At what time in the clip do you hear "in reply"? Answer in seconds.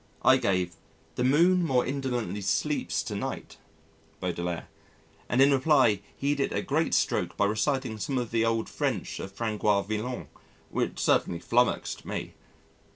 5.43-6.01